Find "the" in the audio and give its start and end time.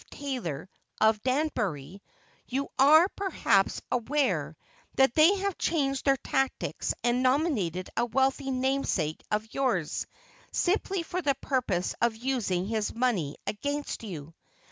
11.21-11.35